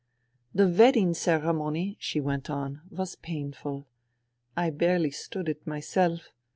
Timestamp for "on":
2.49-2.81